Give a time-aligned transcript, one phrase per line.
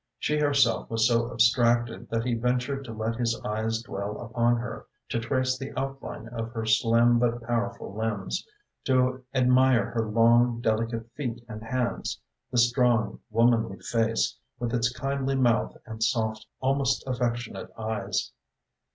[0.17, 4.87] She herself was so abstracted that he ventured to let his eyes dwell upon her,
[5.09, 8.43] to trace the outline of her slim but powerful limbs,
[8.85, 12.19] to admire her long, delicate feet and hands,
[12.51, 18.31] the strong womanly face, with its kindly mouth and soft, almost affectionate eyes.